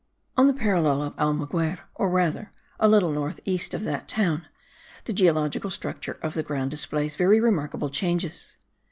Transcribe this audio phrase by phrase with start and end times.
[0.35, 4.47] On the parallel of Almaguer, or rather a little north east of that town,
[5.05, 8.57] the geological structure of the ground displays very remarkable changes.